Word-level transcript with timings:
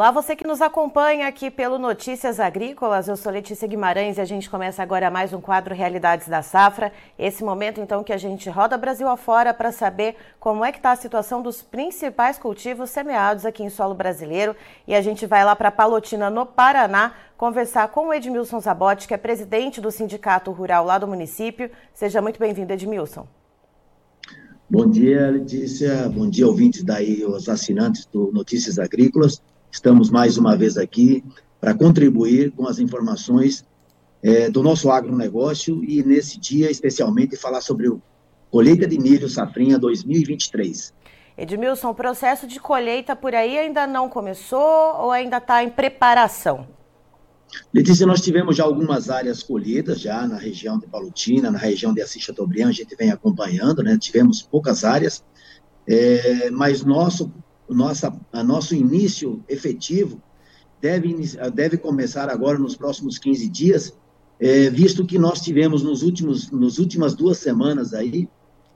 Olá, 0.00 0.10
você 0.10 0.34
que 0.34 0.46
nos 0.46 0.62
acompanha 0.62 1.28
aqui 1.28 1.50
pelo 1.50 1.78
Notícias 1.78 2.40
Agrícolas. 2.40 3.06
Eu 3.06 3.18
sou 3.18 3.30
Letícia 3.30 3.68
Guimarães 3.68 4.16
e 4.16 4.20
a 4.22 4.24
gente 4.24 4.48
começa 4.48 4.82
agora 4.82 5.10
mais 5.10 5.34
um 5.34 5.42
quadro 5.42 5.74
Realidades 5.74 6.26
da 6.26 6.40
Safra. 6.40 6.90
Esse 7.18 7.44
momento, 7.44 7.82
então, 7.82 8.02
que 8.02 8.10
a 8.10 8.16
gente 8.16 8.48
roda 8.48 8.78
Brasil 8.78 9.06
afora 9.06 9.52
para 9.52 9.70
saber 9.70 10.16
como 10.38 10.64
é 10.64 10.72
que 10.72 10.78
está 10.78 10.92
a 10.92 10.96
situação 10.96 11.42
dos 11.42 11.60
principais 11.60 12.38
cultivos 12.38 12.88
semeados 12.88 13.44
aqui 13.44 13.62
em 13.62 13.68
solo 13.68 13.94
brasileiro. 13.94 14.56
E 14.88 14.94
a 14.94 15.02
gente 15.02 15.26
vai 15.26 15.44
lá 15.44 15.54
para 15.54 15.70
Palotina, 15.70 16.30
no 16.30 16.46
Paraná, 16.46 17.12
conversar 17.36 17.88
com 17.88 18.08
o 18.08 18.14
Edmilson 18.14 18.58
Zabotti, 18.58 19.06
que 19.06 19.12
é 19.12 19.18
presidente 19.18 19.82
do 19.82 19.90
Sindicato 19.90 20.50
Rural 20.50 20.82
lá 20.82 20.96
do 20.96 21.06
município. 21.06 21.70
Seja 21.92 22.22
muito 22.22 22.40
bem-vindo, 22.40 22.72
Edmilson. 22.72 23.28
Bom 24.66 24.88
dia, 24.88 25.28
Letícia. 25.28 26.08
Bom 26.08 26.26
dia, 26.26 26.46
ouvintes 26.46 26.82
daí, 26.82 27.22
os 27.22 27.50
assinantes 27.50 28.06
do 28.06 28.32
Notícias 28.32 28.78
Agrícolas. 28.78 29.42
Estamos 29.70 30.10
mais 30.10 30.36
uma 30.36 30.56
vez 30.56 30.76
aqui 30.76 31.24
para 31.60 31.74
contribuir 31.74 32.50
com 32.52 32.66
as 32.66 32.78
informações 32.78 33.64
é, 34.22 34.50
do 34.50 34.62
nosso 34.62 34.90
agronegócio 34.90 35.84
e 35.84 36.02
nesse 36.02 36.38
dia 36.38 36.70
especialmente 36.70 37.36
falar 37.36 37.60
sobre 37.60 37.88
o 37.88 38.02
colheita 38.50 38.86
de 38.86 38.98
milho 38.98 39.28
safrinha 39.28 39.78
2023. 39.78 40.92
Edmilson, 41.38 41.90
o 41.90 41.94
processo 41.94 42.46
de 42.46 42.58
colheita 42.58 43.14
por 43.14 43.34
aí 43.34 43.56
ainda 43.56 43.86
não 43.86 44.08
começou 44.08 44.60
ou 44.98 45.10
ainda 45.10 45.38
está 45.38 45.62
em 45.62 45.70
preparação? 45.70 46.66
Letícia, 47.72 48.06
nós 48.06 48.20
tivemos 48.20 48.56
já 48.56 48.64
algumas 48.64 49.08
áreas 49.08 49.42
colhidas 49.42 50.00
já 50.00 50.26
na 50.26 50.36
região 50.36 50.78
de 50.78 50.86
Palutina, 50.86 51.50
na 51.50 51.58
região 51.58 51.94
de 51.94 52.02
Assis 52.02 52.22
Chateaubriand, 52.22 52.68
a 52.68 52.72
gente 52.72 52.94
vem 52.94 53.10
acompanhando, 53.10 53.82
né? 53.82 53.96
Tivemos 53.98 54.42
poucas 54.42 54.84
áreas, 54.84 55.24
é, 55.88 56.50
mas 56.50 56.84
nosso 56.84 57.32
nossa, 57.74 58.12
a 58.32 58.42
nosso 58.42 58.74
início 58.74 59.42
efetivo 59.48 60.20
deve, 60.80 61.14
deve 61.54 61.76
começar 61.76 62.28
agora 62.28 62.58
nos 62.58 62.76
próximos 62.76 63.18
15 63.18 63.48
dias, 63.48 63.94
é, 64.38 64.70
visto 64.70 65.04
que 65.04 65.18
nós 65.18 65.40
tivemos 65.40 65.82
nos 65.82 66.02
últimos, 66.02 66.50
nos 66.50 66.78
últimas 66.78 67.14
duas 67.14 67.38
semanas 67.38 67.92
aí, 67.92 68.28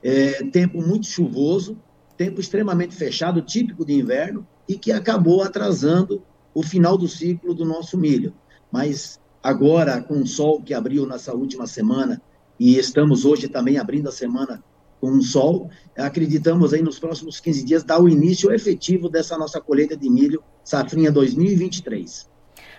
é, 0.03 0.43
tempo 0.49 0.81
muito 0.81 1.07
chuvoso, 1.07 1.77
tempo 2.15 2.39
extremamente 2.39 2.95
fechado, 2.95 3.41
típico 3.41 3.83
de 3.83 3.93
inverno, 3.93 4.47
e 4.67 4.77
que 4.77 4.91
acabou 4.91 5.41
atrasando 5.41 6.21
o 6.53 6.63
final 6.63 6.97
do 6.97 7.07
ciclo 7.07 7.53
do 7.53 7.65
nosso 7.65 7.97
milho. 7.97 8.33
Mas 8.71 9.19
agora, 9.41 10.01
com 10.01 10.19
o 10.19 10.27
sol 10.27 10.61
que 10.61 10.73
abriu 10.73 11.05
nessa 11.05 11.33
última 11.33 11.67
semana, 11.67 12.21
e 12.59 12.77
estamos 12.77 13.25
hoje 13.25 13.47
também 13.47 13.77
abrindo 13.77 14.07
a 14.07 14.11
semana 14.11 14.63
com 14.99 15.11
o 15.11 15.21
sol. 15.21 15.69
Acreditamos 15.97 16.73
aí 16.73 16.81
nos 16.81 16.99
próximos 16.99 17.39
15 17.39 17.63
dias 17.63 17.83
dar 17.83 18.01
o 18.01 18.09
início 18.09 18.51
efetivo 18.51 19.09
dessa 19.09 19.37
nossa 19.37 19.61
colheita 19.61 19.95
de 19.95 20.09
milho 20.09 20.43
safrinha 20.63 21.11
2023. 21.11 22.34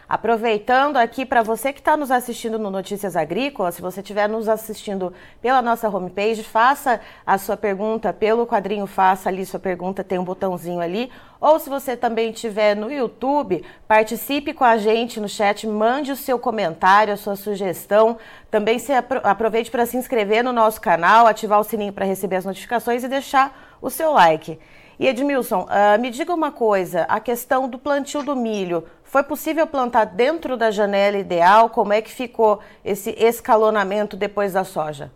Aproveitando 0.09 0.99
aqui 0.99 1.27
para 1.27 1.43
você 1.43 1.73
que 1.73 1.81
está 1.81 1.97
nos 1.97 2.13
assistindo 2.13 2.61
no 2.61 2.71
Notícias 2.71 3.17
Agrícolas, 3.17 3.75
se 3.75 3.83
você 3.83 4.01
estiver 4.01 4.29
nos 4.29 4.49
assistindo 4.49 5.13
pela 5.43 5.61
nossa 5.61 5.89
homepage, 5.89 6.45
faça 6.45 7.01
a 7.27 7.37
sua 7.39 7.57
pergunta 7.57 8.13
pelo 8.13 8.47
quadrinho 8.47 8.87
Faça 8.87 9.29
ali 9.29 9.45
sua 9.45 9.59
pergunta, 9.59 10.05
tem 10.05 10.17
um 10.17 10.25
botãozinho 10.25 10.81
ali. 10.81 11.11
Ou 11.41 11.59
se 11.59 11.69
você 11.69 11.97
também 11.97 12.31
estiver 12.31 12.77
no 12.77 12.91
YouTube, 12.91 13.65
participe 13.89 14.55
com 14.55 14.63
a 14.63 14.77
gente 14.77 15.19
no 15.19 15.29
chat, 15.29 15.67
mande 15.67 16.13
o 16.13 16.17
seu 16.17 16.39
comentário, 16.39 17.13
a 17.13 17.17
sua 17.17 17.35
sugestão. 17.35 18.17
Também 18.49 18.79
se 18.79 18.93
aproveite 18.93 19.73
para 19.73 19.87
se 19.87 19.97
inscrever 19.97 20.45
no 20.45 20.53
nosso 20.53 20.81
canal, 20.81 21.27
ativar 21.27 21.59
o 21.59 21.65
sininho 21.65 21.93
para 21.93 22.07
receber 22.07 22.37
as 22.37 22.45
notificações 22.45 23.03
e 23.03 23.09
deixar 23.09 23.77
o 23.83 23.91
seu 23.91 24.13
like. 24.13 24.57
E 24.99 25.07
Edmilson, 25.07 25.67
uh, 25.67 26.01
me 26.01 26.11
diga 26.11 26.33
uma 26.33 26.51
coisa: 26.51 27.03
a 27.03 27.21
questão 27.21 27.69
do 27.69 27.79
plantio 27.79 28.23
do 28.23 28.35
milho. 28.35 28.85
Foi 29.07 29.23
possível 29.23 29.67
plantar 29.67 30.05
dentro 30.05 30.57
da 30.57 30.71
janela 30.71 31.17
ideal? 31.17 31.71
Como 31.71 31.93
é 31.93 32.03
que 32.03 32.11
ficou 32.11 32.61
esse 32.85 33.11
escalonamento 33.11 34.17
depois 34.17 34.53
da 34.53 34.65
soja? 34.65 35.13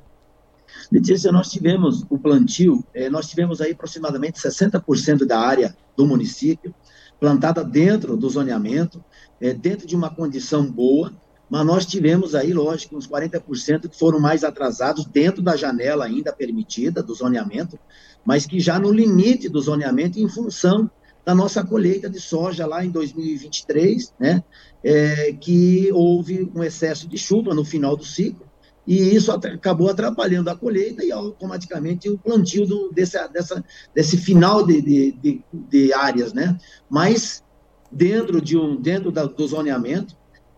Letícia, 0.91 1.33
nós 1.33 1.51
tivemos 1.51 2.07
o 2.09 2.17
plantio, 2.17 2.85
eh, 2.95 3.11
nós 3.11 3.29
tivemos 3.29 3.61
aí 3.61 3.73
aproximadamente 3.73 4.41
60% 4.41 5.27
da 5.27 5.41
área 5.41 5.77
do 5.97 6.07
município 6.07 6.73
plantada 7.19 7.63
dentro 7.65 8.17
do 8.17 8.31
zoneamento, 8.31 9.05
eh, 9.41 9.53
dentro 9.53 9.87
de 9.87 9.97
uma 9.97 10.09
condição 10.09 10.65
boa, 10.65 11.13
mas 11.51 11.67
nós 11.67 11.85
tivemos 11.85 12.37
aí, 12.37 12.53
lógico, 12.53 12.97
uns 12.97 13.09
40% 13.09 13.89
que 13.89 13.99
foram 13.99 14.21
mais 14.21 14.45
atrasados 14.45 15.05
dentro 15.05 15.43
da 15.43 15.57
janela 15.57 16.05
ainda 16.05 16.33
permitida 16.33 17.03
do 17.03 17.13
zoneamento, 17.13 17.77
mas 18.25 18.47
que 18.47 18.61
já 18.61 18.79
no 18.79 18.93
limite 18.93 19.49
do 19.49 19.61
zoneamento 19.61 20.19
em 20.21 20.29
função 20.29 20.89
da 21.25 21.35
nossa 21.35 21.65
colheita 21.65 22.09
de 22.09 22.21
soja 22.21 22.67
lá 22.67 22.85
em 22.85 22.91
2023, 22.91 24.15
né, 24.19 24.43
é, 24.83 25.33
que 25.33 25.91
houve 25.93 26.51
um 26.55 26.63
excesso 26.63 27.09
de 27.09 27.19
chuva 27.19 27.55
no 27.55 27.65
final 27.65 27.97
do 27.97 28.05
ciclo, 28.05 28.51
e 28.87 29.15
isso 29.15 29.31
acabou 29.31 29.89
atrapalhando 29.89 30.51
a 30.51 30.57
colheita 30.57 31.05
e 31.05 31.13
automaticamente 31.13 32.09
o 32.09 32.19
plantio 32.19 32.67
do, 32.67 32.91
desse, 32.91 33.17
dessa, 33.29 33.65
desse 33.95 34.17
final 34.17 34.67
de, 34.67 34.81
de, 34.81 35.13
de, 35.13 35.45
de, 35.53 35.93
áreas, 35.93 36.33
né? 36.33 36.59
Mas 36.89 37.45
dentro, 37.93 38.41
de 38.41 38.57
um, 38.57 38.75
dentro 38.81 39.13
da, 39.13 39.27
do 39.27 39.47
zoneamento, 39.47 40.17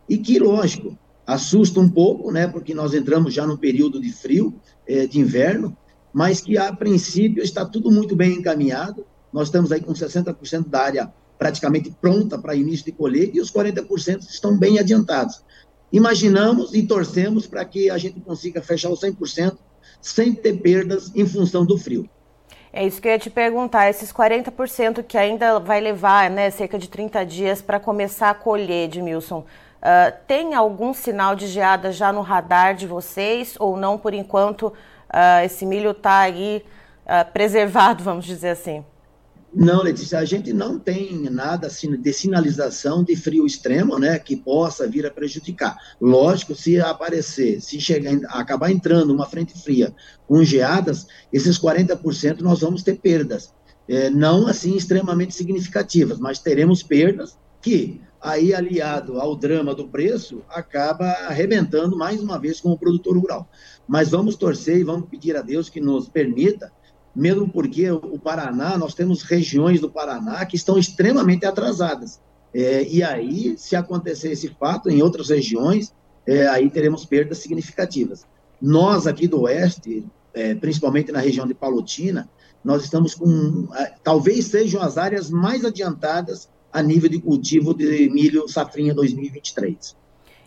e 0.08 0.16
que, 0.16 0.38
lógico, 0.38 0.96
assusta 1.26 1.80
um 1.80 1.88
pouco, 1.88 2.30
né? 2.30 2.46
Porque 2.46 2.72
nós 2.72 2.94
entramos 2.94 3.34
já 3.34 3.46
no 3.46 3.58
período 3.58 4.00
de 4.00 4.12
frio, 4.12 4.54
é, 4.86 5.06
de 5.06 5.18
inverno, 5.18 5.76
mas 6.12 6.40
que 6.40 6.56
a 6.56 6.72
princípio 6.72 7.42
está 7.42 7.64
tudo 7.64 7.90
muito 7.90 8.14
bem 8.14 8.34
encaminhado, 8.34 9.04
nós 9.32 9.48
estamos 9.48 9.72
aí 9.72 9.80
com 9.80 9.92
60% 9.92 10.68
da 10.68 10.80
área 10.80 11.12
praticamente 11.38 11.90
pronta 12.00 12.38
para 12.38 12.54
início 12.54 12.84
de 12.84 12.92
colheita 12.92 13.36
e 13.36 13.40
os 13.40 13.50
40% 13.50 14.20
estão 14.20 14.56
bem 14.56 14.78
adiantados. 14.78 15.42
Imaginamos 15.92 16.72
e 16.72 16.82
torcemos 16.84 17.46
para 17.46 17.64
que 17.64 17.90
a 17.90 17.98
gente 17.98 18.20
consiga 18.20 18.62
fechar 18.62 18.90
os 18.90 19.00
100% 19.00 19.56
sem 20.00 20.32
ter 20.32 20.54
perdas 20.58 21.10
em 21.14 21.26
função 21.26 21.66
do 21.66 21.76
frio. 21.76 22.08
É 22.72 22.86
isso 22.86 23.02
que 23.02 23.08
eu 23.08 23.12
ia 23.12 23.18
te 23.18 23.28
perguntar, 23.28 23.90
esses 23.90 24.10
40% 24.10 25.02
que 25.02 25.18
ainda 25.18 25.58
vai 25.58 25.80
levar 25.80 26.30
né, 26.30 26.48
cerca 26.48 26.78
de 26.78 26.88
30 26.88 27.26
dias 27.26 27.60
para 27.60 27.78
começar 27.78 28.30
a 28.30 28.34
colher, 28.34 28.86
Edmilson, 28.86 29.40
uh, 29.40 30.16
tem 30.26 30.54
algum 30.54 30.94
sinal 30.94 31.34
de 31.34 31.48
geada 31.48 31.92
já 31.92 32.10
no 32.10 32.22
radar 32.22 32.74
de 32.74 32.86
vocês 32.86 33.56
ou 33.58 33.76
não, 33.76 33.98
por 33.98 34.14
enquanto, 34.14 34.68
uh, 34.68 35.44
esse 35.44 35.66
milho 35.66 35.90
está 35.90 36.20
aí 36.20 36.64
uh, 37.04 37.30
preservado, 37.32 38.02
vamos 38.04 38.24
dizer 38.24 38.50
assim? 38.50 38.82
Não, 39.54 39.82
Letícia, 39.82 40.18
a 40.18 40.24
gente 40.24 40.50
não 40.50 40.78
tem 40.78 41.28
nada 41.28 41.66
assim, 41.66 41.94
de 41.94 42.12
sinalização 42.12 43.04
de 43.04 43.14
frio 43.14 43.44
extremo, 43.44 43.98
né, 43.98 44.18
que 44.18 44.34
possa 44.34 44.88
vir 44.88 45.04
a 45.04 45.10
prejudicar. 45.10 45.76
Lógico, 46.00 46.54
se 46.54 46.80
aparecer, 46.80 47.60
se 47.60 47.78
chegar, 47.78 48.18
acabar 48.28 48.70
entrando 48.70 49.12
uma 49.12 49.26
frente 49.26 49.52
fria 49.62 49.94
com 50.26 50.42
geadas, 50.42 51.06
esses 51.30 51.58
40% 51.58 52.40
nós 52.40 52.60
vamos 52.60 52.82
ter 52.82 52.98
perdas. 52.98 53.52
É, 53.86 54.08
não 54.08 54.46
assim 54.46 54.74
extremamente 54.74 55.34
significativas, 55.34 56.18
mas 56.18 56.38
teremos 56.38 56.82
perdas 56.82 57.36
que, 57.60 58.00
aí 58.22 58.54
aliado 58.54 59.20
ao 59.20 59.36
drama 59.36 59.74
do 59.74 59.86
preço, 59.86 60.42
acaba 60.48 61.10
arrebentando 61.26 61.94
mais 61.94 62.22
uma 62.22 62.38
vez 62.38 62.58
com 62.58 62.70
o 62.70 62.78
produtor 62.78 63.18
rural. 63.18 63.46
Mas 63.86 64.08
vamos 64.08 64.34
torcer 64.34 64.78
e 64.78 64.84
vamos 64.84 65.10
pedir 65.10 65.36
a 65.36 65.42
Deus 65.42 65.68
que 65.68 65.80
nos 65.80 66.08
permita 66.08 66.72
mesmo 67.14 67.48
porque 67.48 67.90
o 67.90 68.18
Paraná, 68.18 68.78
nós 68.78 68.94
temos 68.94 69.22
regiões 69.22 69.80
do 69.80 69.90
Paraná 69.90 70.44
que 70.46 70.56
estão 70.56 70.78
extremamente 70.78 71.44
atrasadas. 71.44 72.20
É, 72.54 72.86
e 72.86 73.02
aí, 73.02 73.54
se 73.56 73.76
acontecer 73.76 74.32
esse 74.32 74.48
fato 74.48 74.90
em 74.90 75.02
outras 75.02 75.28
regiões, 75.28 75.92
é, 76.26 76.46
aí 76.48 76.70
teremos 76.70 77.04
perdas 77.04 77.38
significativas. 77.38 78.26
Nós 78.60 79.06
aqui 79.06 79.26
do 79.26 79.42
Oeste, 79.42 80.06
é, 80.32 80.54
principalmente 80.54 81.10
na 81.12 81.20
região 81.20 81.46
de 81.46 81.54
Palotina, 81.54 82.28
nós 82.64 82.84
estamos 82.84 83.14
com, 83.14 83.68
é, 83.74 83.94
talvez 84.02 84.46
sejam 84.46 84.80
as 84.80 84.96
áreas 84.96 85.30
mais 85.30 85.64
adiantadas 85.64 86.48
a 86.72 86.82
nível 86.82 87.10
de 87.10 87.20
cultivo 87.20 87.74
de 87.74 88.08
milho 88.08 88.48
safrinha 88.48 88.94
2023. 88.94 89.96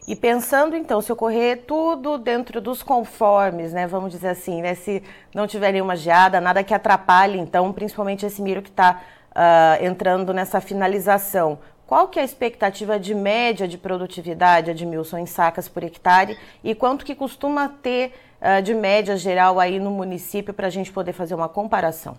E 0.08 0.16
pensando 0.16 0.76
então, 0.76 1.02
se 1.02 1.12
ocorrer 1.12 1.64
tudo 1.66 2.20
dentro 2.20 2.62
dos 2.62 2.84
conformes, 2.84 3.74
né, 3.74 3.88
vamos 3.88 4.12
dizer 4.12 4.28
assim, 4.28 4.62
né, 4.62 4.76
se 4.76 5.02
não 5.34 5.48
tiver 5.48 5.72
nenhuma 5.72 5.96
geada, 5.96 6.40
nada 6.40 6.64
que 6.64 6.76
atrapalhe, 6.76 7.40
então, 7.40 7.74
principalmente 7.74 8.24
esse 8.24 8.40
milho 8.40 8.62
que 8.62 8.70
está 8.70 9.02
uh, 9.02 9.34
ah, 9.34 9.78
entrando 9.82 10.32
nessa 10.32 10.62
finalização, 10.62 11.58
qual 11.88 12.08
que 12.08 12.20
é 12.20 12.22
a 12.22 12.26
expectativa 12.26 13.00
de 13.00 13.16
média 13.16 13.68
de 13.68 13.80
produtividade, 13.80 14.70
Edmilson, 14.70 15.18
em 15.18 15.26
sacas 15.26 15.68
por 15.68 15.84
hectare 15.84 16.38
e 16.64 16.76
quanto 16.76 17.04
que 17.04 17.16
costuma 17.16 17.68
ter 17.68 18.14
uh, 18.42 18.62
de 18.62 18.76
média 18.76 19.18
geral 19.18 19.60
aí 19.60 19.80
no 19.80 19.90
município 19.90 20.54
para 20.54 20.68
a 20.68 20.72
gente 20.72 20.92
poder 20.92 21.14
fazer 21.14 21.34
uma 21.34 21.50
comparação? 21.50 22.16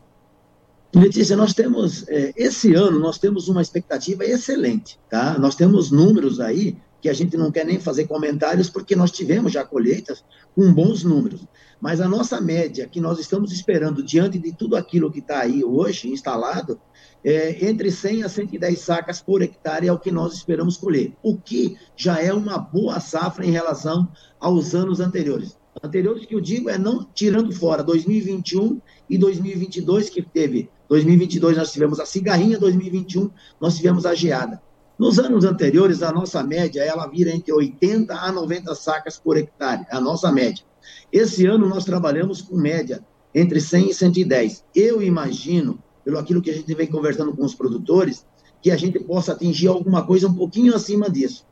Letícia, 0.95 1.37
nós 1.37 1.53
temos, 1.53 2.09
eh, 2.09 2.33
esse 2.37 2.75
ano, 2.75 2.99
nós 2.99 3.19
temos 3.19 3.49
uma 3.49 3.61
expectativa 3.61 4.25
excelente, 4.25 4.99
tá? 5.11 5.37
Nós 5.39 5.55
temos 5.55 5.91
números 5.91 6.41
aí 6.41 6.77
que 7.01 7.09
a 7.09 7.13
gente 7.13 7.37
não 7.37 7.51
quer 7.51 7.65
nem 7.65 7.79
fazer 7.79 8.07
comentários, 8.07 8.71
porque 8.71 8.97
nós 8.97 9.11
tivemos 9.11 9.53
já 9.53 9.65
colheitas 9.65 10.25
com 10.55 10.73
bons 10.73 11.05
números. 11.05 11.47
Mas 11.81 12.01
a 12.01 12.09
nossa 12.09 12.41
média, 12.41 12.89
que 12.89 13.01
nós 13.01 13.19
estamos 13.19 13.53
esperando 13.53 14.03
diante 14.03 14.39
de 14.39 14.53
tudo 14.53 14.77
aquilo 14.77 15.11
que 15.11 15.19
está 15.19 15.41
aí 15.41 15.63
hoje 15.63 16.09
instalado, 16.09 16.81
é 17.23 17.67
entre 17.67 17.91
100 17.91 18.23
a 18.23 18.29
110 18.29 18.79
sacas 18.79 19.21
por 19.21 19.43
hectare 19.43 19.89
é 19.89 19.93
o 19.93 19.99
que 19.99 20.11
nós 20.11 20.35
esperamos 20.35 20.77
colher, 20.77 21.13
o 21.23 21.37
que 21.37 21.77
já 21.97 22.21
é 22.21 22.33
uma 22.33 22.57
boa 22.57 23.01
safra 23.01 23.45
em 23.45 23.51
relação 23.51 24.09
aos 24.39 24.75
anos 24.75 25.01
anteriores. 25.01 25.59
Anteriores 25.83 26.25
que 26.25 26.35
eu 26.35 26.41
digo 26.41 26.71
é 26.71 26.79
não 26.79 27.05
tirando 27.15 27.53
fora 27.53 27.83
2021 27.83 28.81
e 29.11 29.19
2022 29.19 30.09
que 30.09 30.23
teve. 30.23 30.71
2022 30.89 31.57
nós 31.57 31.73
tivemos 31.73 32.01
a 32.01 32.07
cigarrinha, 32.07 32.59
2021 32.59 33.31
nós 33.61 33.77
tivemos 33.77 34.07
a 34.07 34.15
geada. 34.15 34.63
Nos 34.99 35.19
anos 35.19 35.45
anteriores, 35.45 36.03
a 36.03 36.11
nossa 36.11 36.43
média, 36.43 36.83
ela 36.83 37.07
vira 37.07 37.31
entre 37.31 37.53
80 37.53 38.15
a 38.15 38.33
90 38.33 38.75
sacas 38.75 39.19
por 39.19 39.37
hectare, 39.37 39.85
a 39.91 40.01
nossa 40.01 40.33
média. 40.33 40.65
Esse 41.13 41.45
ano 41.45 41.69
nós 41.69 41.85
trabalhamos 41.85 42.41
com 42.41 42.57
média 42.57 43.05
entre 43.35 43.61
100 43.61 43.91
e 43.91 43.95
110. 43.95 44.65
Eu 44.75 45.03
imagino, 45.03 45.79
pelo 46.03 46.19
aquilo 46.19 46.41
que 46.41 46.51
a 46.51 46.55
gente 46.55 46.75
vem 46.75 46.87
conversando 46.87 47.37
com 47.37 47.45
os 47.45 47.55
produtores, 47.55 48.25
que 48.63 48.71
a 48.71 48.77
gente 48.77 48.99
possa 48.99 49.33
atingir 49.33 49.69
alguma 49.69 50.05
coisa 50.07 50.29
um 50.29 50.35
pouquinho 50.35 50.75
acima 50.75 51.11
disso. 51.11 51.45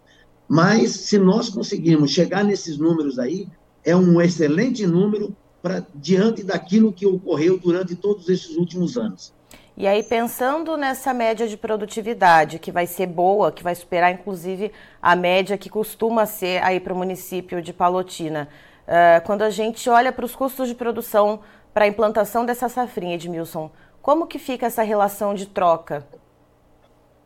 Mas 0.49 0.93
se 0.93 1.19
nós 1.19 1.51
conseguirmos 1.51 2.13
chegar 2.13 2.45
nesses 2.45 2.79
números 2.79 3.19
aí, 3.19 3.47
é 3.85 3.95
um 3.95 4.21
excelente 4.23 4.87
número 4.87 5.37
para 5.63 5.87
diante 5.95 6.43
daquilo 6.43 6.93
que 6.93 7.07
ocorreu 7.07 7.59
durante 7.59 7.95
todos 7.95 8.29
esses 8.31 8.57
últimos 8.57 8.97
anos. 8.97 9.35
E 9.77 9.89
aí, 9.89 10.05
pensando 10.05 10.77
nessa 10.77 11.13
média 11.13 11.49
de 11.49 11.57
produtividade, 11.57 12.61
que 12.61 12.71
vai 12.71 12.87
ser 12.87 13.09
boa, 13.09 13.51
que 13.51 13.63
vai 13.63 13.75
superar 13.75 14.13
inclusive 14.13 14.71
a 15.03 15.17
média 15.17 15.59
que 15.59 15.69
costuma 15.69 16.27
ser 16.27 16.63
aí 16.63 16.79
para 16.79 16.95
o 16.95 16.97
município 16.97 17.61
de 17.61 17.73
Palotina, 17.73 18.49
uh, 18.87 19.27
quando 19.27 19.43
a 19.43 19.51
gente 19.51 19.91
olha 19.91 20.13
para 20.13 20.25
os 20.25 20.37
custos 20.37 20.69
de 20.69 20.77
produção 20.77 21.41
para 21.73 21.87
a 21.87 21.89
implantação 21.89 22.47
dessa 22.47 22.69
safrinha, 22.69 23.17
Edmilson, 23.17 23.69
como 24.01 24.29
que 24.29 24.39
fica 24.39 24.67
essa 24.67 24.85
relação 24.85 25.35
de 25.35 25.47
troca? 25.47 26.07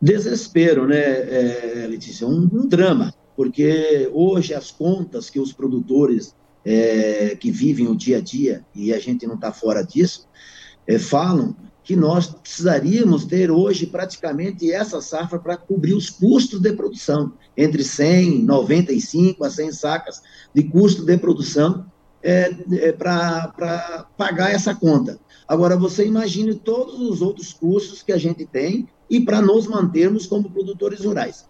Desespero, 0.01 0.87
né, 0.87 0.97
é, 0.97 1.87
Letícia? 1.87 2.27
Um, 2.27 2.49
um 2.51 2.67
drama, 2.67 3.13
porque 3.37 4.09
hoje 4.15 4.55
as 4.55 4.71
contas 4.71 5.29
que 5.29 5.39
os 5.39 5.53
produtores 5.53 6.35
é, 6.65 7.37
que 7.39 7.51
vivem 7.51 7.89
o 7.89 7.95
dia 7.95 8.17
a 8.17 8.21
dia, 8.23 8.65
e 8.75 8.95
a 8.95 8.99
gente 8.99 9.27
não 9.27 9.35
está 9.35 9.53
fora 9.53 9.83
disso, 9.83 10.27
é, 10.87 10.99
falam 10.99 11.55
que 11.89 11.97
nós 11.97 12.27
precisaríamos 12.27 13.25
ter 13.25 13.51
hoje 13.51 13.87
praticamente 13.87 14.71
essa 14.71 15.01
safra 15.01 15.39
para 15.39 15.57
cobrir 15.57 15.95
os 15.95 16.11
custos 16.11 16.61
de 16.61 16.71
produção, 16.75 17.33
entre 17.57 17.83
100, 17.83 18.43
95 18.43 19.43
a 19.43 19.49
100 19.49 19.73
sacas 19.73 20.23
de 20.55 20.65
custo 20.65 21.03
de 21.03 21.17
produção 21.17 21.87
é, 22.23 22.55
é 22.73 22.93
para 22.93 24.07
pagar 24.19 24.51
essa 24.51 24.75
conta. 24.75 25.19
Agora, 25.49 25.79
você 25.79 26.05
imagine 26.05 26.57
todos 26.57 27.01
os 27.01 27.23
outros 27.23 27.55
custos 27.55 28.03
que 28.03 28.13
a 28.13 28.19
gente 28.19 28.45
tem 28.45 28.87
e 29.09 29.19
para 29.19 29.41
nos 29.41 29.67
mantermos 29.67 30.27
como 30.27 30.51
produtores 30.51 31.03
rurais. 31.03 31.49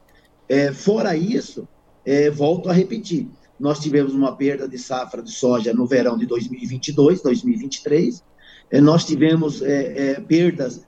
É, 0.48 0.72
fora 0.72 1.16
isso, 1.16 1.66
é, 2.04 2.30
volto 2.30 2.70
a 2.70 2.72
repetir, 2.72 3.28
nós 3.58 3.80
tivemos 3.80 4.14
uma 4.14 4.36
perda 4.36 4.68
de 4.68 4.78
safra 4.78 5.20
de 5.20 5.32
soja 5.32 5.74
no 5.74 5.84
verão 5.84 6.16
de 6.16 6.26
2022, 6.26 7.22
2023, 7.22 8.18
é, 8.18 8.28
nós 8.72 9.04
tivemos 9.04 9.62
é, 9.62 10.12
é, 10.12 10.20
perdas 10.20 10.86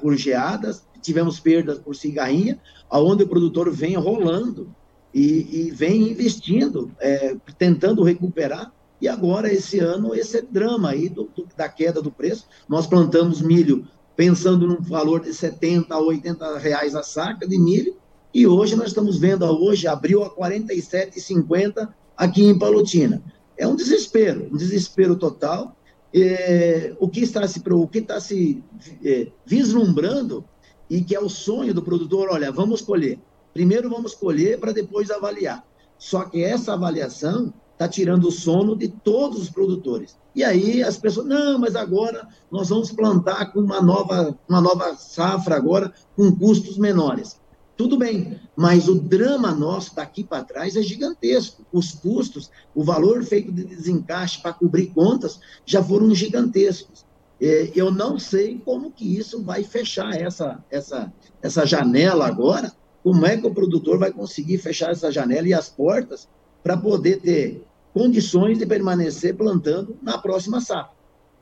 por 0.00 0.16
geadas, 0.16 0.82
tivemos 1.00 1.38
perdas 1.38 1.78
por 1.78 1.94
cigarrinha, 1.94 2.60
aonde 2.90 3.22
o 3.22 3.28
produtor 3.28 3.70
vem 3.70 3.94
rolando 3.94 4.74
e, 5.14 5.66
e 5.68 5.70
vem 5.70 6.10
investindo, 6.10 6.90
é, 7.00 7.36
tentando 7.56 8.02
recuperar, 8.02 8.72
e 9.00 9.06
agora, 9.06 9.52
esse 9.52 9.78
ano, 9.78 10.14
esse 10.14 10.42
drama 10.42 10.90
aí 10.90 11.08
do, 11.08 11.30
do, 11.34 11.46
da 11.56 11.68
queda 11.68 12.02
do 12.02 12.10
preço. 12.10 12.46
Nós 12.68 12.86
plantamos 12.86 13.40
milho 13.40 13.86
pensando 14.16 14.66
num 14.66 14.80
valor 14.80 15.20
de 15.20 15.32
70 15.32 15.94
a 15.94 16.00
80 16.00 16.58
reais 16.58 16.96
a 16.96 17.04
saca 17.04 17.46
de 17.46 17.56
milho, 17.56 17.96
e 18.34 18.46
hoje 18.46 18.74
nós 18.74 18.88
estamos 18.88 19.18
vendo, 19.18 19.44
hoje 19.44 19.86
abriu 19.86 20.24
a 20.24 20.30
47,50 20.30 21.88
aqui 22.16 22.44
em 22.44 22.58
Palotina. 22.58 23.22
É 23.56 23.66
um 23.66 23.76
desespero, 23.76 24.48
um 24.52 24.56
desespero 24.56 25.16
total, 25.16 25.76
é, 26.14 26.94
o 26.98 27.08
que 27.08 27.20
está 27.20 27.46
se, 27.46 27.62
o 27.70 27.86
que 27.86 27.98
está 27.98 28.20
se 28.20 28.62
é, 29.04 29.30
vislumbrando 29.44 30.44
e 30.88 31.02
que 31.02 31.14
é 31.14 31.20
o 31.20 31.28
sonho 31.28 31.74
do 31.74 31.82
produtor, 31.82 32.28
olha, 32.30 32.50
vamos 32.50 32.80
colher. 32.80 33.18
Primeiro 33.52 33.90
vamos 33.90 34.14
colher 34.14 34.58
para 34.58 34.72
depois 34.72 35.10
avaliar. 35.10 35.64
Só 35.98 36.24
que 36.24 36.42
essa 36.42 36.74
avaliação 36.74 37.52
está 37.72 37.88
tirando 37.88 38.28
o 38.28 38.32
sono 38.32 38.76
de 38.76 38.88
todos 38.88 39.42
os 39.42 39.50
produtores. 39.50 40.18
E 40.34 40.42
aí 40.42 40.82
as 40.82 40.96
pessoas, 40.96 41.26
não, 41.26 41.58
mas 41.58 41.76
agora 41.76 42.26
nós 42.50 42.68
vamos 42.68 42.90
plantar 42.92 43.52
com 43.52 43.60
uma 43.60 43.80
nova, 43.80 44.36
uma 44.48 44.60
nova 44.60 44.94
safra 44.96 45.56
agora 45.56 45.92
com 46.16 46.34
custos 46.34 46.78
menores. 46.78 47.40
Tudo 47.78 47.96
bem, 47.96 48.40
mas 48.56 48.88
o 48.88 48.96
drama 48.96 49.54
nosso 49.54 49.94
daqui 49.94 50.24
para 50.24 50.42
trás 50.42 50.74
é 50.74 50.82
gigantesco. 50.82 51.64
Os 51.72 51.92
custos, 51.92 52.50
o 52.74 52.82
valor 52.82 53.22
feito 53.22 53.52
de 53.52 53.62
desencaixe 53.62 54.42
para 54.42 54.52
cobrir 54.52 54.88
contas 54.88 55.38
já 55.64 55.80
foram 55.80 56.12
gigantescos. 56.12 57.06
É, 57.40 57.70
eu 57.76 57.92
não 57.92 58.18
sei 58.18 58.60
como 58.64 58.90
que 58.90 59.16
isso 59.16 59.44
vai 59.44 59.62
fechar 59.62 60.12
essa, 60.20 60.58
essa, 60.68 61.12
essa 61.40 61.64
janela 61.64 62.26
agora, 62.26 62.72
como 63.04 63.24
é 63.24 63.36
que 63.36 63.46
o 63.46 63.54
produtor 63.54 63.96
vai 63.96 64.10
conseguir 64.10 64.58
fechar 64.58 64.90
essa 64.90 65.12
janela 65.12 65.46
e 65.46 65.54
as 65.54 65.68
portas 65.68 66.28
para 66.64 66.76
poder 66.76 67.20
ter 67.20 67.62
condições 67.94 68.58
de 68.58 68.66
permanecer 68.66 69.36
plantando 69.36 69.96
na 70.02 70.18
próxima 70.18 70.60
safra. 70.60 70.96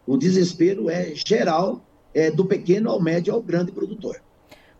O 0.07 0.19
desespero 0.19 0.91
é 0.91 1.15
geral, 1.15 1.83
é 2.13 2.31
do 2.31 2.45
pequeno 2.45 2.91
ao 2.91 3.01
médio 3.01 3.33
ao 3.33 3.41
grande 3.41 3.73
produtor. 3.73 4.21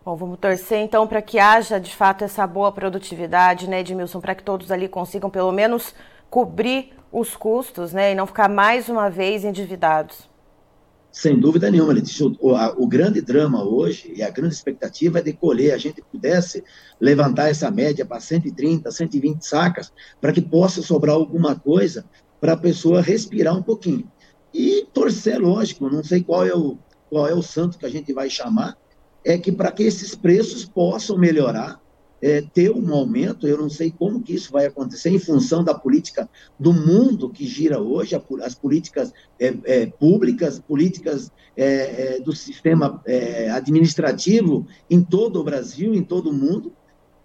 Bom, 0.07 0.15
vamos 0.15 0.39
torcer 0.39 0.77
então 0.77 1.05
para 1.05 1.21
que 1.21 1.37
haja 1.37 1.81
de 1.81 1.93
fato 1.93 2.23
essa 2.23 2.47
boa 2.47 2.71
produtividade, 2.71 3.69
né, 3.69 3.81
Edmilson, 3.81 4.21
para 4.21 4.33
que 4.33 4.41
todos 4.41 4.71
ali 4.71 4.87
consigam 4.87 5.29
pelo 5.29 5.51
menos 5.51 5.93
cobrir 6.29 6.93
os 7.11 7.35
custos, 7.35 7.91
né, 7.91 8.13
e 8.13 8.15
não 8.15 8.25
ficar 8.25 8.47
mais 8.47 8.87
uma 8.87 9.09
vez 9.09 9.43
endividados. 9.43 10.29
Sem 11.11 11.37
dúvida 11.37 11.69
nenhuma, 11.69 11.91
Letícia. 11.91 12.25
O, 12.25 12.53
o, 12.81 12.87
grande 12.87 13.19
drama 13.19 13.65
hoje 13.65 14.13
e 14.15 14.23
a 14.23 14.29
grande 14.29 14.53
expectativa 14.53 15.19
é 15.19 15.21
de 15.21 15.33
colher, 15.33 15.73
a 15.73 15.77
gente 15.77 16.01
pudesse 16.01 16.63
levantar 17.01 17.49
essa 17.49 17.69
média 17.69 18.05
para 18.05 18.21
130, 18.21 18.89
120 18.89 19.41
sacas, 19.41 19.91
para 20.21 20.31
que 20.31 20.41
possa 20.41 20.81
sobrar 20.81 21.15
alguma 21.15 21.53
coisa 21.53 22.05
para 22.39 22.53
a 22.53 22.57
pessoa 22.57 23.01
respirar 23.01 23.57
um 23.57 23.61
pouquinho. 23.61 24.09
E 24.53 24.87
torcer, 24.93 25.37
lógico, 25.37 25.89
não 25.89 26.01
sei 26.01 26.23
qual 26.23 26.47
é 26.47 26.55
o, 26.55 26.77
qual 27.09 27.27
é 27.27 27.33
o 27.33 27.41
santo 27.41 27.77
que 27.77 27.85
a 27.85 27.89
gente 27.89 28.13
vai 28.13 28.29
chamar, 28.29 28.77
é 29.27 29.37
que 29.37 29.51
para 29.51 29.73
que 29.73 29.83
esses 29.83 30.15
preços 30.15 30.63
possam 30.63 31.17
melhorar, 31.17 31.81
é, 32.21 32.41
ter 32.41 32.71
um 32.71 32.93
aumento, 32.93 33.45
eu 33.45 33.57
não 33.57 33.69
sei 33.69 33.91
como 33.91 34.23
que 34.23 34.33
isso 34.33 34.53
vai 34.53 34.65
acontecer 34.65 35.09
em 35.09 35.19
função 35.19 35.65
da 35.65 35.73
política 35.73 36.29
do 36.57 36.71
mundo 36.71 37.29
que 37.29 37.45
gira 37.45 37.77
hoje, 37.77 38.15
as 38.41 38.55
políticas 38.55 39.11
é, 39.37 39.53
é, 39.65 39.85
públicas, 39.85 40.59
políticas 40.59 41.29
é, 41.57 42.15
é, 42.15 42.19
do 42.21 42.33
sistema 42.33 43.01
é, 43.05 43.51
administrativo 43.51 44.65
em 44.89 45.03
todo 45.03 45.41
o 45.41 45.43
Brasil, 45.43 45.93
em 45.93 46.03
todo 46.03 46.29
o 46.29 46.33
mundo, 46.33 46.71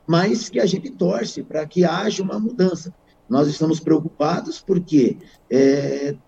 mas 0.04 0.48
que 0.48 0.58
a 0.58 0.66
gente 0.66 0.90
torce 0.90 1.44
para 1.44 1.64
que 1.66 1.84
haja 1.84 2.20
uma 2.20 2.38
mudança. 2.38 2.92
Nós 3.28 3.46
estamos 3.46 3.78
preocupados 3.78 4.60
porque 4.60 5.16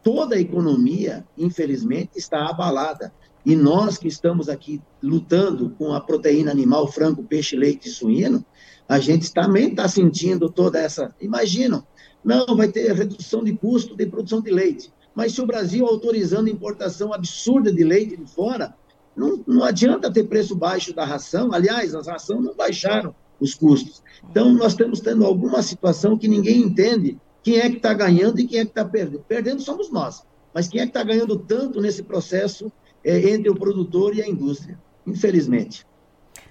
toda 0.02 0.36
a 0.36 0.40
economia, 0.40 1.26
infelizmente, 1.36 2.12
está 2.16 2.48
abalada. 2.48 3.12
E 3.44 3.54
nós 3.54 3.98
que 3.98 4.08
estamos 4.08 4.48
aqui 4.48 4.80
lutando 5.02 5.70
com 5.70 5.92
a 5.92 6.00
proteína 6.00 6.50
animal, 6.50 6.90
frango, 6.90 7.22
peixe, 7.22 7.56
leite 7.56 7.88
e 7.88 7.92
suíno, 7.92 8.44
a 8.88 8.98
gente 8.98 9.32
também 9.32 9.68
está 9.68 9.86
sentindo 9.86 10.50
toda 10.50 10.78
essa. 10.78 11.14
Imaginam, 11.20 11.86
não, 12.24 12.56
vai 12.56 12.68
ter 12.68 12.92
redução 12.92 13.44
de 13.44 13.52
custo 13.52 13.94
de 13.94 14.06
produção 14.06 14.40
de 14.40 14.50
leite. 14.50 14.92
Mas 15.14 15.32
se 15.32 15.42
o 15.42 15.46
Brasil 15.46 15.86
autorizando 15.86 16.48
importação 16.48 17.12
absurda 17.12 17.72
de 17.72 17.84
leite 17.84 18.16
de 18.16 18.26
fora, 18.26 18.74
não, 19.14 19.42
não 19.46 19.62
adianta 19.62 20.12
ter 20.12 20.24
preço 20.24 20.56
baixo 20.56 20.94
da 20.94 21.04
ração. 21.04 21.52
Aliás, 21.52 21.94
as 21.94 22.06
rações 22.06 22.42
não 22.42 22.54
baixaram 22.54 23.14
os 23.38 23.54
custos. 23.54 24.02
Então, 24.30 24.52
nós 24.54 24.72
estamos 24.72 25.00
tendo 25.00 25.24
alguma 25.24 25.62
situação 25.62 26.18
que 26.18 26.26
ninguém 26.26 26.62
entende 26.62 27.18
quem 27.42 27.58
é 27.58 27.68
que 27.68 27.76
está 27.76 27.92
ganhando 27.92 28.40
e 28.40 28.46
quem 28.46 28.60
é 28.60 28.64
que 28.64 28.70
está 28.70 28.84
perdendo. 28.84 29.24
Perdendo 29.28 29.60
somos 29.60 29.90
nós. 29.90 30.24
Mas 30.52 30.66
quem 30.66 30.80
é 30.80 30.84
que 30.84 30.90
está 30.90 31.02
ganhando 31.02 31.38
tanto 31.38 31.80
nesse 31.80 32.02
processo 32.02 32.72
é, 33.04 33.30
entre 33.30 33.50
o 33.50 33.54
produtor 33.54 34.16
e 34.16 34.22
a 34.22 34.28
indústria, 34.28 34.78
infelizmente. 35.06 35.86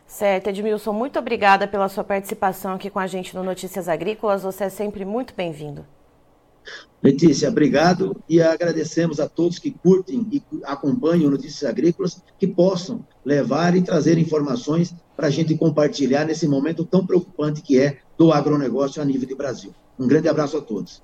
Certo, 0.06 0.48
Edmilson, 0.48 0.94
muito 0.94 1.18
obrigada 1.18 1.68
pela 1.68 1.90
sua 1.90 2.04
participação 2.04 2.74
aqui 2.74 2.90
com 2.90 3.00
a 3.00 3.08
gente 3.08 3.36
no 3.36 3.44
Notícias 3.44 3.90
Agrícolas. 3.90 4.44
Você 4.44 4.66
é 4.66 4.70
sempre 4.70 5.04
muito 5.04 5.34
bem-vindo. 5.36 5.86
Letícia, 7.02 7.50
obrigado 7.50 8.16
e 8.30 8.42
agradecemos 8.42 9.20
a 9.20 9.28
todos 9.28 9.60
que 9.60 9.72
curtem 9.72 10.26
e 10.32 10.42
acompanham 10.64 11.30
Notícias 11.30 11.70
Agrícolas, 11.70 12.22
que 12.38 12.48
possam 12.48 13.06
levar 13.26 13.76
e 13.76 13.82
trazer 13.82 14.18
informações 14.18 14.96
para 15.16 15.28
a 15.28 15.30
gente 15.30 15.58
compartilhar 15.58 16.26
nesse 16.26 16.48
momento 16.48 16.86
tão 16.86 17.06
preocupante 17.06 17.62
que 17.62 17.80
é 17.80 17.98
do 18.18 18.32
agronegócio 18.32 19.02
a 19.02 19.06
nível 19.06 19.28
de 19.28 19.36
Brasil. 19.36 19.74
Um 20.00 20.08
grande 20.08 20.30
abraço 20.30 20.58
a 20.58 20.62
todos. 20.62 21.04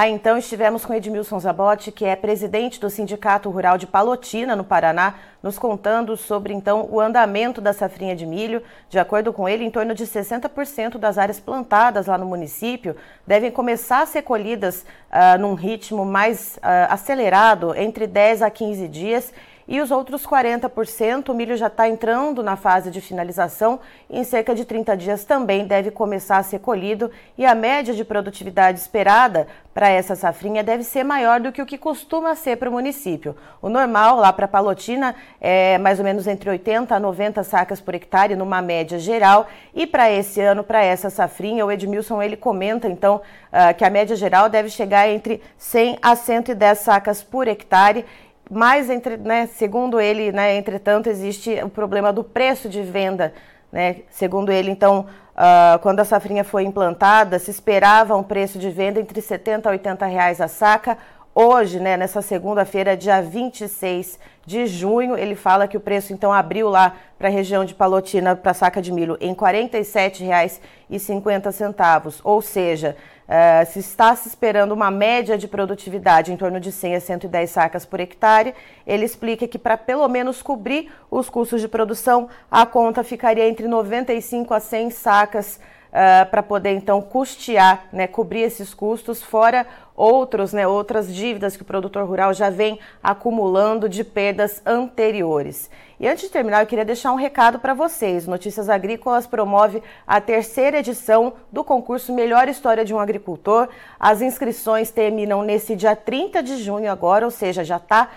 Tá, 0.00 0.08
então 0.08 0.38
estivemos 0.38 0.82
com 0.82 0.94
Edmilson 0.94 1.38
Zabotti, 1.38 1.92
que 1.92 2.06
é 2.06 2.16
presidente 2.16 2.80
do 2.80 2.88
Sindicato 2.88 3.50
Rural 3.50 3.76
de 3.76 3.86
Palotina, 3.86 4.56
no 4.56 4.64
Paraná, 4.64 5.16
nos 5.42 5.58
contando 5.58 6.16
sobre 6.16 6.54
então 6.54 6.88
o 6.90 6.98
andamento 6.98 7.60
da 7.60 7.74
safrinha 7.74 8.16
de 8.16 8.24
milho. 8.24 8.62
De 8.88 8.98
acordo 8.98 9.30
com 9.30 9.46
ele, 9.46 9.62
em 9.62 9.70
torno 9.70 9.94
de 9.94 10.06
60% 10.06 10.96
das 10.96 11.18
áreas 11.18 11.38
plantadas 11.38 12.06
lá 12.06 12.16
no 12.16 12.24
município 12.24 12.96
devem 13.26 13.50
começar 13.50 14.00
a 14.00 14.06
ser 14.06 14.22
colhidas 14.22 14.86
uh, 15.10 15.38
num 15.38 15.52
ritmo 15.52 16.02
mais 16.02 16.56
uh, 16.56 16.88
acelerado, 16.88 17.76
entre 17.76 18.06
10 18.06 18.40
a 18.40 18.48
15 18.48 18.88
dias, 18.88 19.34
e 19.70 19.80
os 19.80 19.92
outros 19.92 20.26
40%, 20.26 21.28
o 21.28 21.34
milho 21.34 21.56
já 21.56 21.68
está 21.68 21.88
entrando 21.88 22.42
na 22.42 22.56
fase 22.56 22.90
de 22.90 23.00
finalização. 23.00 23.78
E 24.10 24.18
em 24.18 24.24
cerca 24.24 24.52
de 24.52 24.64
30 24.64 24.96
dias 24.96 25.24
também 25.24 25.64
deve 25.64 25.92
começar 25.92 26.38
a 26.38 26.42
ser 26.42 26.58
colhido. 26.58 27.08
E 27.38 27.46
a 27.46 27.54
média 27.54 27.94
de 27.94 28.04
produtividade 28.04 28.80
esperada 28.80 29.46
para 29.72 29.88
essa 29.88 30.16
safrinha 30.16 30.64
deve 30.64 30.82
ser 30.82 31.04
maior 31.04 31.38
do 31.38 31.52
que 31.52 31.62
o 31.62 31.66
que 31.66 31.78
costuma 31.78 32.34
ser 32.34 32.56
para 32.56 32.68
o 32.68 32.72
município. 32.72 33.36
O 33.62 33.68
normal 33.68 34.16
lá 34.16 34.32
para 34.32 34.48
Palotina 34.48 35.14
é 35.40 35.78
mais 35.78 36.00
ou 36.00 36.04
menos 36.04 36.26
entre 36.26 36.50
80 36.50 36.92
a 36.92 36.98
90 36.98 37.44
sacas 37.44 37.80
por 37.80 37.94
hectare 37.94 38.34
numa 38.34 38.60
média 38.60 38.98
geral. 38.98 39.46
E 39.72 39.86
para 39.86 40.10
esse 40.10 40.40
ano, 40.40 40.64
para 40.64 40.82
essa 40.82 41.10
safrinha, 41.10 41.64
o 41.64 41.70
Edmilson 41.70 42.20
ele 42.20 42.36
comenta 42.36 42.88
então 42.88 43.20
uh, 43.52 43.72
que 43.78 43.84
a 43.84 43.90
média 43.90 44.16
geral 44.16 44.48
deve 44.48 44.68
chegar 44.68 45.08
entre 45.08 45.40
100 45.56 45.98
a 46.02 46.16
110 46.16 46.76
sacas 46.76 47.22
por 47.22 47.46
hectare 47.46 48.04
mas, 48.50 48.90
entre, 48.90 49.16
né, 49.16 49.46
segundo 49.46 50.00
ele, 50.00 50.32
né, 50.32 50.56
entretanto, 50.56 51.08
existe 51.08 51.62
o 51.62 51.68
problema 51.68 52.12
do 52.12 52.24
preço 52.24 52.68
de 52.68 52.82
venda. 52.82 53.32
Né? 53.70 53.98
Segundo 54.10 54.50
ele, 54.50 54.72
então, 54.72 55.06
uh, 55.36 55.78
quando 55.78 56.00
a 56.00 56.04
safrinha 56.04 56.42
foi 56.42 56.64
implantada, 56.64 57.38
se 57.38 57.48
esperava 57.50 58.16
um 58.16 58.24
preço 58.24 58.58
de 58.58 58.68
venda 58.68 58.98
entre 58.98 59.20
70 59.20 59.68
a 59.68 59.72
80 59.72 60.06
reais 60.06 60.40
a 60.40 60.48
saca. 60.48 60.98
Hoje, 61.32 61.78
né, 61.78 61.96
nessa 61.96 62.20
segunda-feira, 62.20 62.96
dia 62.96 63.22
26 63.22 64.18
de 64.44 64.66
junho, 64.66 65.16
ele 65.16 65.36
fala 65.36 65.68
que 65.68 65.76
o 65.76 65.80
preço 65.80 66.12
então 66.12 66.32
abriu 66.32 66.68
lá 66.68 66.96
para 67.16 67.28
a 67.28 67.30
região 67.30 67.64
de 67.64 67.72
Palotina 67.72 68.34
para 68.34 68.52
saca 68.52 68.82
de 68.82 68.90
milho 68.90 69.16
em 69.20 69.30
R$ 69.30 69.36
47,50, 69.36 72.20
ou 72.24 72.42
seja, 72.42 72.96
uh, 73.30 73.64
se 73.70 73.78
está 73.78 74.14
se 74.16 74.28
esperando 74.28 74.72
uma 74.72 74.90
média 74.90 75.38
de 75.38 75.46
produtividade 75.46 76.32
em 76.32 76.36
torno 76.36 76.58
de 76.58 76.72
100 76.72 76.96
a 76.96 77.00
110 77.00 77.50
sacas 77.50 77.86
por 77.86 78.00
hectare, 78.00 78.54
ele 78.84 79.04
explica 79.04 79.46
que 79.46 79.58
para 79.58 79.76
pelo 79.76 80.06
menos 80.08 80.42
cobrir 80.42 80.90
os 81.08 81.30
custos 81.30 81.60
de 81.60 81.68
produção, 81.68 82.28
a 82.50 82.66
conta 82.66 83.04
ficaria 83.04 83.48
entre 83.48 83.68
95 83.68 84.52
a 84.52 84.58
100 84.58 84.90
sacas 84.90 85.60
uh, 85.90 86.30
para 86.30 86.42
poder 86.42 86.70
então 86.72 87.02
custear, 87.02 87.84
né, 87.92 88.06
cobrir 88.06 88.40
esses 88.40 88.72
custos, 88.72 89.22
fora 89.22 89.66
outros, 89.94 90.52
né, 90.52 90.66
outras 90.66 91.14
dívidas 91.14 91.56
que 91.56 91.62
o 91.62 91.66
produtor 91.66 92.06
rural 92.06 92.32
já 92.32 92.48
vem 92.48 92.78
acumulando 93.02 93.88
de 93.88 94.02
perdas 94.02 94.62
anteriores. 94.64 95.70
E 95.98 96.08
antes 96.08 96.24
de 96.24 96.30
terminar, 96.30 96.62
eu 96.62 96.66
queria 96.66 96.84
deixar 96.84 97.12
um 97.12 97.16
recado 97.16 97.58
para 97.58 97.74
vocês. 97.74 98.26
Notícias 98.26 98.70
Agrícolas 98.70 99.26
promove 99.26 99.82
a 100.06 100.18
terceira 100.18 100.78
edição 100.78 101.34
do 101.52 101.62
concurso 101.62 102.14
Melhor 102.14 102.48
História 102.48 102.82
de 102.82 102.94
um 102.94 102.98
Agricultor. 102.98 103.68
As 103.98 104.22
inscrições 104.22 104.90
terminam 104.90 105.42
nesse 105.42 105.76
dia 105.76 105.94
30 105.94 106.42
de 106.42 106.56
junho 106.56 106.90
agora, 106.90 107.26
ou 107.26 107.30
seja, 107.30 107.62
já 107.62 107.76
está 107.76 108.08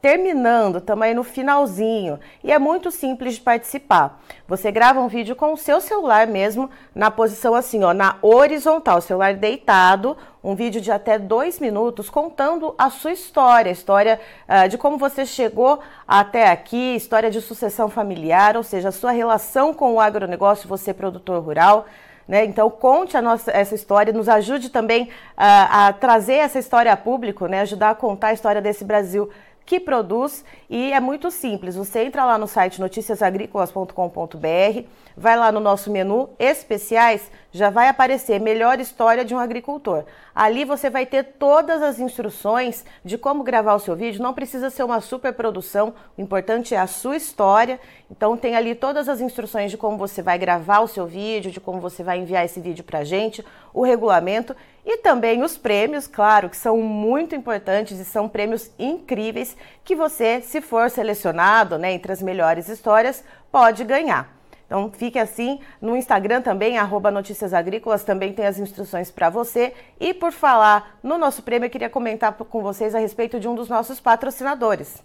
terminando, 0.00 0.78
estamos 0.78 1.04
aí 1.04 1.14
no 1.14 1.22
finalzinho 1.22 2.18
e 2.42 2.50
é 2.50 2.58
muito 2.58 2.90
simples 2.90 3.34
de 3.34 3.40
participar. 3.40 4.20
Você 4.48 4.72
grava 4.72 5.00
um 5.00 5.08
vídeo 5.08 5.36
com 5.36 5.52
o 5.52 5.56
seu 5.56 5.80
celular 5.80 6.26
mesmo, 6.26 6.70
na 6.94 7.10
posição 7.10 7.54
assim, 7.54 7.84
ó, 7.84 7.92
na 7.92 8.16
horizontal, 8.22 9.00
celular 9.00 9.34
deitado, 9.34 10.16
um 10.42 10.54
vídeo 10.54 10.80
de 10.80 10.90
até 10.90 11.18
dois 11.18 11.60
minutos 11.60 12.08
contando 12.08 12.74
a 12.78 12.88
sua 12.88 13.12
história, 13.12 13.68
a 13.68 13.72
história 13.72 14.20
uh, 14.48 14.68
de 14.68 14.78
como 14.78 14.96
você 14.96 15.26
chegou 15.26 15.80
até 16.08 16.48
aqui, 16.50 16.96
história 16.96 17.30
de 17.30 17.40
sucessão 17.42 17.90
familiar, 17.90 18.56
ou 18.56 18.62
seja, 18.62 18.88
a 18.88 18.92
sua 18.92 19.10
relação 19.10 19.74
com 19.74 19.94
o 19.94 20.00
agronegócio, 20.00 20.68
você 20.68 20.94
produtor 20.94 21.42
rural. 21.42 21.86
Né? 22.26 22.44
Então, 22.44 22.70
conte 22.70 23.16
a 23.16 23.22
nossa, 23.22 23.50
essa 23.50 23.74
história, 23.74 24.12
nos 24.12 24.28
ajude 24.28 24.70
também 24.70 25.04
uh, 25.04 25.08
a 25.36 25.92
trazer 25.92 26.34
essa 26.34 26.60
história 26.60 26.92
a 26.92 26.96
público, 26.96 27.46
né? 27.46 27.62
ajudar 27.62 27.90
a 27.90 27.94
contar 27.94 28.28
a 28.28 28.32
história 28.32 28.62
desse 28.62 28.84
Brasil 28.84 29.28
que 29.70 29.78
produz 29.78 30.44
e 30.68 30.92
é 30.92 30.98
muito 30.98 31.30
simples. 31.30 31.76
Você 31.76 32.02
entra 32.02 32.24
lá 32.24 32.36
no 32.36 32.48
site 32.48 32.80
noticiasagricolas.com.br, 32.80 34.88
vai 35.16 35.36
lá 35.36 35.52
no 35.52 35.60
nosso 35.60 35.92
menu 35.92 36.30
especiais, 36.40 37.30
já 37.52 37.70
vai 37.70 37.88
aparecer 37.88 38.40
melhor 38.40 38.80
história 38.80 39.24
de 39.24 39.34
um 39.34 39.38
agricultor. 39.38 40.04
Ali 40.34 40.64
você 40.64 40.88
vai 40.88 41.04
ter 41.04 41.24
todas 41.24 41.82
as 41.82 41.98
instruções 41.98 42.84
de 43.04 43.18
como 43.18 43.42
gravar 43.42 43.74
o 43.74 43.80
seu 43.80 43.96
vídeo. 43.96 44.22
Não 44.22 44.32
precisa 44.32 44.70
ser 44.70 44.84
uma 44.84 45.00
super 45.00 45.32
produção, 45.32 45.94
o 46.16 46.22
importante 46.22 46.74
é 46.74 46.78
a 46.78 46.86
sua 46.86 47.16
história. 47.16 47.80
Então 48.10 48.36
tem 48.36 48.56
ali 48.56 48.74
todas 48.74 49.08
as 49.08 49.20
instruções 49.20 49.70
de 49.70 49.76
como 49.76 49.96
você 49.96 50.22
vai 50.22 50.38
gravar 50.38 50.80
o 50.80 50.88
seu 50.88 51.06
vídeo, 51.06 51.50
de 51.50 51.60
como 51.60 51.80
você 51.80 52.02
vai 52.02 52.18
enviar 52.18 52.44
esse 52.44 52.60
vídeo 52.60 52.84
para 52.84 53.00
a 53.00 53.04
gente, 53.04 53.44
o 53.74 53.82
regulamento 53.82 54.54
e 54.84 54.98
também 54.98 55.42
os 55.42 55.58
prêmios, 55.58 56.06
claro, 56.06 56.48
que 56.48 56.56
são 56.56 56.78
muito 56.78 57.34
importantes 57.34 57.98
e 57.98 58.04
são 58.04 58.28
prêmios 58.28 58.70
incríveis 58.78 59.56
que 59.84 59.94
você, 59.94 60.40
se 60.40 60.60
for 60.60 60.88
selecionado 60.90 61.78
né, 61.78 61.92
entre 61.92 62.12
as 62.12 62.22
melhores 62.22 62.68
histórias, 62.68 63.22
pode 63.52 63.84
ganhar. 63.84 64.39
Então 64.70 64.88
fique 64.92 65.18
assim, 65.18 65.58
no 65.82 65.96
Instagram 65.96 66.42
também, 66.42 66.78
arroba 66.78 67.10
Notícias 67.10 67.52
Agrícolas, 67.52 68.04
também 68.04 68.32
tem 68.32 68.46
as 68.46 68.56
instruções 68.56 69.10
para 69.10 69.28
você. 69.28 69.74
E 69.98 70.14
por 70.14 70.30
falar 70.30 70.96
no 71.02 71.18
nosso 71.18 71.42
prêmio, 71.42 71.66
eu 71.66 71.70
queria 71.70 71.90
comentar 71.90 72.32
com 72.34 72.62
vocês 72.62 72.94
a 72.94 73.00
respeito 73.00 73.40
de 73.40 73.48
um 73.48 73.56
dos 73.56 73.68
nossos 73.68 73.98
patrocinadores. 73.98 75.02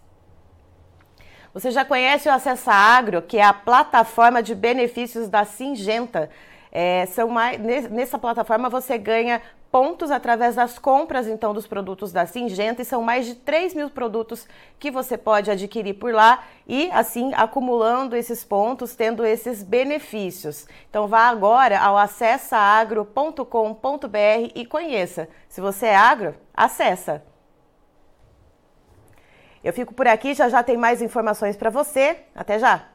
Você 1.52 1.72
já 1.72 1.84
conhece 1.84 2.30
o 2.30 2.32
Acessa 2.32 2.72
Agro, 2.72 3.24
que 3.24 3.40
é 3.40 3.44
a 3.44 3.54
plataforma 3.54 4.44
de 4.44 4.54
benefícios 4.54 5.28
da 5.28 5.44
Singenta. 5.44 6.30
É, 6.78 7.06
são 7.06 7.30
mais, 7.30 7.58
nessa 7.90 8.20
plataforma 8.20 8.68
você 8.68 8.98
ganha 8.98 9.42
pontos 9.72 10.12
através 10.12 10.56
das 10.56 10.78
compras 10.78 11.26
então 11.26 11.54
dos 11.54 11.66
produtos 11.66 12.12
da 12.12 12.26
Singenta 12.26 12.82
e 12.82 12.86
são 12.86 13.02
mais 13.02 13.26
de 13.26 13.36
3 13.36 13.74
mil 13.74 13.90
produtos 13.90 14.46
que 14.78 14.92
você 14.92 15.18
pode 15.18 15.50
adquirir 15.50 15.94
por 15.94 16.14
lá 16.14 16.44
e 16.68 16.92
assim 16.92 17.34
acumulando 17.34 18.14
esses 18.14 18.44
pontos, 18.44 18.94
tendo 18.94 19.26
esses 19.26 19.64
benefícios. 19.64 20.68
Então 20.90 21.08
vá 21.08 21.30
agora 21.30 21.80
ao 21.80 21.98
acessaagro.com.br 21.98 24.52
e 24.54 24.66
conheça. 24.66 25.30
Se 25.48 25.62
você 25.62 25.86
é 25.86 25.96
agro, 25.96 26.36
acessa. 26.54 27.24
Eu 29.64 29.72
fico 29.72 29.94
por 29.94 30.10
aqui, 30.10 30.34
já 30.34 30.50
já 30.50 30.62
tem 30.62 30.76
mais 30.76 31.02
informações 31.02 31.56
para 31.56 31.70
você. 31.70 32.18
Até 32.36 32.60
já! 32.60 32.95